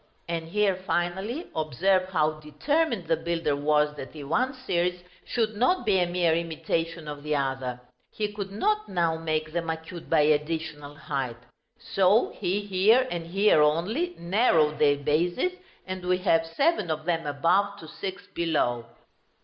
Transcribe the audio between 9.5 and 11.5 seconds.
them acute by additional height